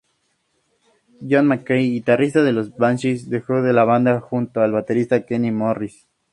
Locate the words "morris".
5.51-6.07